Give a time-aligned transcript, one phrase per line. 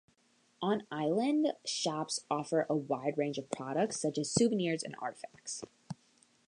[0.63, 5.61] On-island shops offer a wide range of products, such as souvenirs and artifacts.